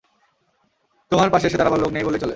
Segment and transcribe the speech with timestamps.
[1.11, 2.29] তোমার পাশে এসে দাঁড়াবার লোক নেই বললেই চলে।